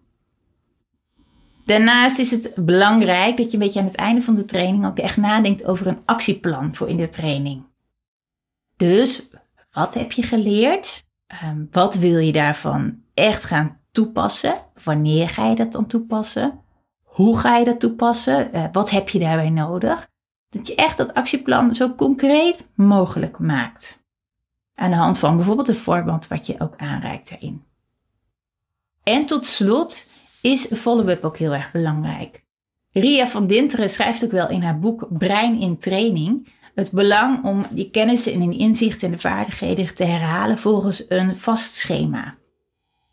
Daarnaast 1.69 2.19
is 2.19 2.31
het 2.31 2.53
belangrijk 2.57 3.37
dat 3.37 3.47
je 3.47 3.53
een 3.53 3.63
beetje 3.63 3.81
aan 3.81 3.87
het 3.87 3.97
einde 3.97 4.23
van 4.23 4.35
de 4.35 4.45
training 4.45 4.87
ook 4.87 4.99
echt 4.99 5.17
nadenkt 5.17 5.65
over 5.65 5.87
een 5.87 6.03
actieplan 6.05 6.75
voor 6.75 6.89
in 6.89 6.97
de 6.97 7.09
training. 7.09 7.63
Dus 8.77 9.29
wat 9.71 9.95
heb 9.95 10.13
je 10.13 10.23
geleerd? 10.23 11.05
Um, 11.45 11.69
wat 11.71 11.95
wil 11.95 12.19
je 12.19 12.33
daarvan 12.33 13.03
echt 13.15 13.45
gaan 13.45 13.81
toepassen? 13.91 14.55
Wanneer 14.85 15.29
ga 15.29 15.49
je 15.49 15.55
dat 15.55 15.73
dan 15.73 15.87
toepassen? 15.87 16.61
Hoe 17.03 17.39
ga 17.39 17.57
je 17.57 17.65
dat 17.65 17.81
toepassen? 17.81 18.57
Uh, 18.57 18.65
wat 18.73 18.91
heb 18.91 19.09
je 19.09 19.19
daarbij 19.19 19.51
nodig? 19.51 20.09
Dat 20.49 20.67
je 20.67 20.75
echt 20.75 20.97
dat 20.97 21.15
actieplan 21.15 21.75
zo 21.75 21.95
concreet 21.95 22.69
mogelijk 22.75 23.39
maakt. 23.39 24.05
Aan 24.75 24.91
de 24.91 24.97
hand 24.97 25.19
van 25.19 25.37
bijvoorbeeld 25.37 25.69
een 25.69 25.77
voorbeeld 25.77 26.29
wat 26.29 26.47
je 26.47 26.61
ook 26.61 26.75
aanreikt 26.77 27.31
daarin. 27.31 27.65
En 29.03 29.27
tot 29.27 29.47
slot 29.47 30.07
is 30.43 30.71
follow-up 30.75 31.25
ook 31.25 31.39
heel 31.39 31.55
erg 31.55 31.73
belangrijk. 31.73 32.45
Ria 32.93 33.27
van 33.27 33.47
Dinteren 33.47 33.89
schrijft 33.89 34.25
ook 34.25 34.31
wel 34.31 34.49
in 34.49 34.63
haar 34.63 34.79
boek 34.79 35.07
Brein 35.19 35.61
in 35.61 35.79
Training 35.79 36.49
het 36.79 36.93
belang 36.93 37.45
om 37.45 37.65
die 37.71 37.91
kennis 37.91 38.27
en 38.27 38.53
inzichten 38.53 39.09
en 39.09 39.15
de 39.15 39.21
vaardigheden 39.21 39.95
te 39.95 40.05
herhalen 40.05 40.59
volgens 40.59 41.05
een 41.09 41.37
vast 41.37 41.75
schema. 41.75 42.37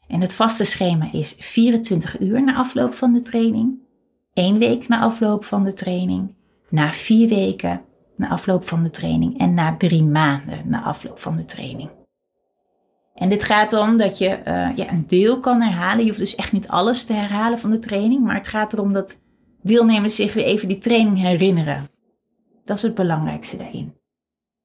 En 0.08 0.22
het 0.22 0.34
vaste 0.34 0.64
schema 0.64 1.12
is 1.12 1.36
24 1.40 2.20
uur 2.20 2.44
na 2.44 2.56
afloop 2.56 2.94
van 2.94 3.14
de 3.14 3.22
training, 3.22 3.80
één 4.34 4.58
week 4.58 4.88
na 4.88 5.00
afloop 5.00 5.46
van 5.46 5.64
de 5.64 5.74
training, 5.74 6.36
na 6.70 6.92
vier 6.92 7.30
weken 7.30 7.82
na 8.16 8.30
afloop 8.30 8.68
van 8.68 8.84
de 8.84 8.90
training 8.90 9.40
en 9.40 9.54
na 9.54 9.78
drie 9.78 10.04
maanden 10.04 10.70
na 10.70 10.84
afloop 10.84 11.20
van 11.20 11.36
de 11.36 11.46
training. 11.46 11.90
En 13.16 13.30
dit 13.30 13.44
gaat 13.44 13.74
om 13.74 13.98
dat 13.98 14.18
je 14.18 14.28
uh, 14.30 14.70
ja, 14.76 14.92
een 14.92 15.04
deel 15.08 15.40
kan 15.40 15.62
herhalen. 15.62 16.00
Je 16.00 16.08
hoeft 16.08 16.20
dus 16.20 16.36
echt 16.36 16.52
niet 16.52 16.68
alles 16.68 17.04
te 17.04 17.14
herhalen 17.14 17.60
van 17.60 17.72
de 17.72 17.80
training, 17.80 18.24
maar 18.24 18.36
het 18.36 18.48
gaat 18.48 18.74
erom 18.74 18.94
dat 18.94 19.22
deelnemers 19.62 20.16
zich 20.16 20.34
weer 20.34 20.44
even 20.44 20.68
die 20.68 20.78
training 20.78 21.18
herinneren. 21.18 21.90
Dat 22.66 22.78
is 22.78 22.84
het 22.84 22.96
belangrijkste 22.96 23.58
daarin. 23.58 23.94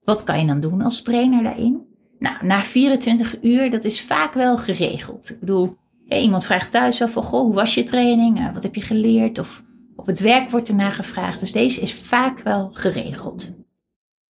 Wat 0.05 0.25
kan 0.25 0.41
je 0.41 0.47
dan 0.47 0.61
doen 0.61 0.83
als 0.83 1.03
trainer 1.03 1.43
daarin? 1.43 1.87
Nou, 2.19 2.47
na 2.47 2.63
24 2.63 3.43
uur, 3.43 3.71
dat 3.71 3.85
is 3.85 4.03
vaak 4.03 4.35
wel 4.35 4.57
geregeld. 4.57 5.31
Ik 5.31 5.41
bedoel, 5.41 5.77
iemand 6.09 6.45
vraagt 6.45 6.71
thuis 6.71 6.99
wel 6.99 7.09
van, 7.09 7.23
goh, 7.23 7.41
hoe 7.41 7.55
was 7.55 7.75
je 7.75 7.83
training? 7.83 8.39
Uh, 8.39 8.55
wat 8.55 8.63
heb 8.63 8.75
je 8.75 8.83
geleerd? 8.83 9.39
Of 9.39 9.65
op 9.97 10.07
het 10.07 10.21
werk 10.21 10.51
wordt 10.51 10.69
ernaar 10.69 10.93
gevraagd, 10.93 11.41
dus 11.41 11.53
deze 11.53 11.81
is 11.81 11.95
vaak 11.95 12.41
wel 12.41 12.71
geregeld. 12.73 13.53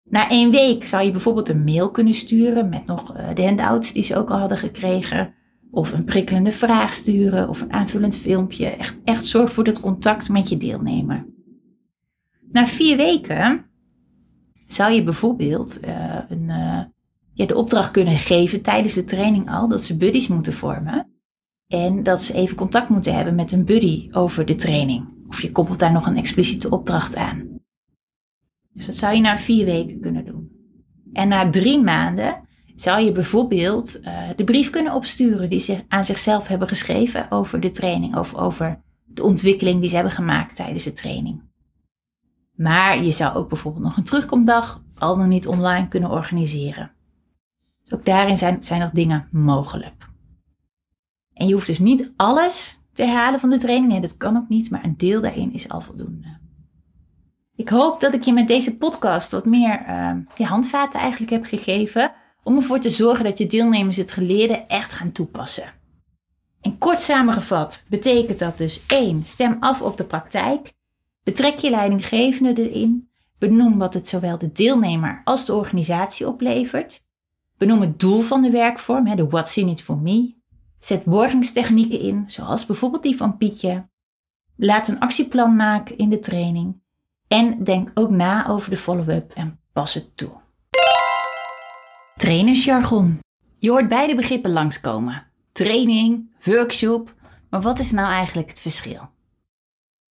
Na 0.09 0.29
één 0.29 0.51
week 0.51 0.85
zou 0.85 1.03
je 1.03 1.11
bijvoorbeeld 1.11 1.49
een 1.49 1.63
mail 1.63 1.91
kunnen 1.91 2.13
sturen 2.13 2.69
met 2.69 2.85
nog 2.85 3.15
eh, 3.15 3.33
de 3.33 3.43
handouts 3.43 3.93
die 3.93 4.03
ze 4.03 4.15
ook 4.15 4.29
al 4.29 4.37
hadden 4.37 4.57
gekregen. 4.57 5.33
Of 5.71 5.91
een 5.91 6.05
prikkelende 6.05 6.51
vraag 6.51 6.93
sturen 6.93 7.49
of 7.49 7.61
een 7.61 7.73
aanvullend 7.73 8.15
filmpje. 8.15 8.65
Echt, 8.65 8.99
echt 9.03 9.25
zorg 9.25 9.53
voor 9.53 9.63
dat 9.63 9.79
contact 9.79 10.29
met 10.29 10.49
je 10.49 10.57
deelnemer. 10.57 11.25
Na 12.51 12.65
vier 12.65 12.97
weken 12.97 13.65
zou 14.67 14.93
je 14.93 15.03
bijvoorbeeld 15.03 15.79
uh, 15.85 16.15
een, 16.29 16.47
ja, 17.33 17.45
de 17.45 17.55
opdracht 17.55 17.91
kunnen 17.91 18.15
geven 18.15 18.61
tijdens 18.61 18.93
de 18.93 19.03
training 19.03 19.49
al 19.51 19.67
dat 19.67 19.83
ze 19.83 19.97
buddies 19.97 20.27
moeten 20.27 20.53
vormen. 20.53 21.07
En 21.67 22.03
dat 22.03 22.21
ze 22.21 22.33
even 22.33 22.55
contact 22.55 22.89
moeten 22.89 23.15
hebben 23.15 23.35
met 23.35 23.51
een 23.51 23.65
buddy 23.65 24.07
over 24.11 24.45
de 24.45 24.55
training. 24.55 25.05
Of 25.27 25.41
je 25.41 25.51
koppelt 25.51 25.79
daar 25.79 25.91
nog 25.91 26.05
een 26.05 26.17
expliciete 26.17 26.69
opdracht 26.69 27.15
aan. 27.15 27.58
Dus 28.73 28.85
dat 28.85 28.95
zou 28.95 29.15
je 29.15 29.21
na 29.21 29.37
vier 29.37 29.65
weken 29.65 29.99
kunnen 29.99 30.25
doen. 30.25 30.51
En 31.13 31.27
na 31.27 31.49
drie 31.49 31.83
maanden 31.83 32.47
zou 32.75 33.01
je 33.01 33.11
bijvoorbeeld 33.11 33.99
uh, 34.01 34.19
de 34.35 34.43
brief 34.43 34.69
kunnen 34.69 34.93
opsturen 34.93 35.49
die 35.49 35.59
ze 35.59 35.83
aan 35.87 36.05
zichzelf 36.05 36.47
hebben 36.47 36.67
geschreven 36.67 37.31
over 37.31 37.59
de 37.59 37.71
training 37.71 38.15
of 38.15 38.35
over 38.35 38.81
de 39.05 39.23
ontwikkeling 39.23 39.79
die 39.79 39.89
ze 39.89 39.95
hebben 39.95 40.13
gemaakt 40.13 40.55
tijdens 40.55 40.83
de 40.83 40.93
training. 40.93 41.41
Maar 42.55 43.03
je 43.03 43.11
zou 43.11 43.35
ook 43.35 43.49
bijvoorbeeld 43.49 43.83
nog 43.83 43.97
een 43.97 44.03
terugkomdag 44.03 44.83
al 44.97 45.17
dan 45.17 45.29
niet 45.29 45.47
online 45.47 45.87
kunnen 45.87 46.09
organiseren. 46.09 46.91
Dus 47.83 47.93
ook 47.93 48.05
daarin 48.05 48.37
zijn, 48.37 48.63
zijn 48.63 48.79
nog 48.79 48.91
dingen 48.91 49.27
mogelijk. 49.31 50.09
En 51.33 51.47
je 51.47 51.53
hoeft 51.53 51.67
dus 51.67 51.79
niet 51.79 52.13
alles 52.15 52.81
te 52.93 53.03
herhalen 53.03 53.39
van 53.39 53.49
de 53.49 53.57
training. 53.57 53.91
Nee, 53.91 54.01
dat 54.01 54.17
kan 54.17 54.37
ook 54.37 54.49
niet, 54.49 54.69
maar 54.69 54.83
een 54.83 54.97
deel 54.97 55.21
daarin 55.21 55.53
is 55.53 55.69
al 55.69 55.81
voldoende. 55.81 56.38
Ik 57.59 57.69
hoop 57.69 57.99
dat 57.99 58.13
ik 58.13 58.23
je 58.23 58.33
met 58.33 58.47
deze 58.47 58.77
podcast 58.77 59.31
wat 59.31 59.45
meer 59.45 59.85
uh, 59.87 60.11
je 60.35 60.45
handvaten 60.45 60.99
eigenlijk 60.99 61.31
heb 61.31 61.45
gegeven. 61.45 62.11
Om 62.43 62.55
ervoor 62.55 62.79
te 62.79 62.89
zorgen 62.89 63.23
dat 63.23 63.37
je 63.37 63.47
deelnemers 63.47 63.97
het 63.97 64.11
geleerde 64.11 64.53
echt 64.53 64.91
gaan 64.91 65.11
toepassen. 65.11 65.73
En 66.61 66.77
kort 66.77 67.01
samengevat 67.01 67.83
betekent 67.87 68.39
dat 68.39 68.57
dus 68.57 68.85
1. 68.85 69.25
Stem 69.25 69.57
af 69.59 69.81
op 69.81 69.97
de 69.97 70.03
praktijk. 70.03 70.71
Betrek 71.23 71.57
je 71.57 71.69
leidinggevende 71.69 72.69
erin. 72.69 73.09
Benoem 73.37 73.77
wat 73.77 73.93
het 73.93 74.07
zowel 74.07 74.37
de 74.37 74.51
deelnemer 74.51 75.21
als 75.23 75.45
de 75.45 75.55
organisatie 75.55 76.27
oplevert. 76.27 77.03
Benoem 77.57 77.81
het 77.81 77.99
doel 77.99 78.21
van 78.21 78.41
de 78.41 78.49
werkvorm, 78.49 79.15
de 79.15 79.27
What's 79.27 79.57
in 79.57 79.67
it 79.67 79.81
for 79.81 79.97
me. 79.97 80.35
Zet 80.77 81.03
borgingstechnieken 81.03 81.99
in, 81.99 82.23
zoals 82.27 82.65
bijvoorbeeld 82.65 83.03
die 83.03 83.17
van 83.17 83.37
Pietje. 83.37 83.89
Laat 84.55 84.87
een 84.87 84.99
actieplan 84.99 85.55
maken 85.55 85.97
in 85.97 86.09
de 86.09 86.19
training. 86.19 86.87
En 87.29 87.63
denk 87.63 87.91
ook 87.93 88.09
na 88.09 88.47
over 88.47 88.69
de 88.69 88.77
follow-up 88.77 89.31
en 89.33 89.59
pas 89.73 89.93
het 89.93 90.17
toe. 90.17 90.31
Trainersjargon. 92.15 93.19
Je 93.57 93.69
hoort 93.69 93.87
beide 93.87 94.15
begrippen 94.15 94.51
langskomen. 94.51 95.27
Training, 95.51 96.29
workshop. 96.43 97.13
Maar 97.49 97.61
wat 97.61 97.79
is 97.79 97.91
nou 97.91 98.11
eigenlijk 98.11 98.49
het 98.49 98.61
verschil? 98.61 99.01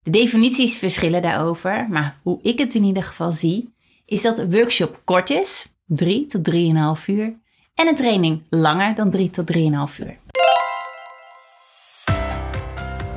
De 0.02 0.10
definities 0.10 0.78
verschillen 0.78 1.22
daarover, 1.22 1.86
maar 1.90 2.18
hoe 2.22 2.38
ik 2.42 2.58
het 2.58 2.74
in 2.74 2.84
ieder 2.84 3.02
geval 3.02 3.32
zie, 3.32 3.74
is 4.04 4.22
dat 4.22 4.38
een 4.38 4.50
workshop 4.50 5.00
kort 5.04 5.30
is, 5.30 5.66
3 5.86 6.26
tot 6.26 6.50
3,5 6.50 7.04
uur, 7.06 7.38
en 7.74 7.86
een 7.86 7.96
training 7.96 8.42
langer 8.50 8.94
dan 8.94 9.10
3 9.10 9.30
tot 9.30 9.52
3,5 9.56 9.60
uur. 10.00 10.18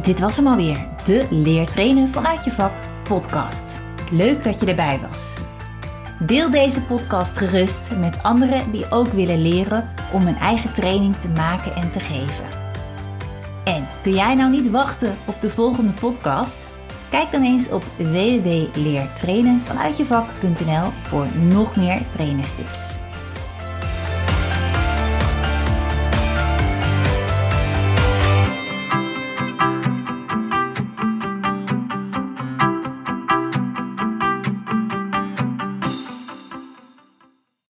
Dit 0.02 0.20
was 0.20 0.36
hem 0.36 0.48
alweer, 0.48 0.90
de 1.04 1.28
Leer 1.30 1.72
trainen 1.72 2.08
vanuit 2.08 2.44
je 2.44 2.52
vak 2.52 2.74
podcast. 3.04 3.89
Leuk 4.12 4.44
dat 4.44 4.60
je 4.60 4.66
erbij 4.66 5.00
was. 5.10 5.38
Deel 6.20 6.52
deze 6.52 6.82
podcast 6.82 7.38
gerust 7.38 7.92
met 8.00 8.24
anderen 8.24 8.72
die 8.72 8.92
ook 8.92 9.08
willen 9.08 9.42
leren 9.42 9.90
om 10.14 10.26
hun 10.26 10.38
eigen 10.38 10.74
training 10.74 11.18
te 11.18 11.30
maken 11.30 11.76
en 11.76 11.90
te 11.90 12.00
geven. 12.00 12.46
En 13.64 13.88
kun 14.02 14.14
jij 14.14 14.36
nou 14.36 14.52
niet 14.52 14.72
wachten 14.72 15.18
op 15.26 15.42
de 15.42 15.50
volgende 15.50 15.92
podcast? 15.92 16.68
Kijk 17.10 17.32
dan 17.32 17.44
eens 17.44 17.70
op 17.70 17.84
www.leertrainenvanuitjevak.nl 17.98 20.92
voor 21.04 21.28
nog 21.38 21.76
meer 21.76 22.02
trainerstips. 22.16 22.94